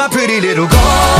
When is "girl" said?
0.66-1.19